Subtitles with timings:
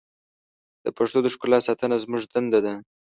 [0.83, 2.73] د پښتو د ښکلا ساتنه زموږ دنده ده.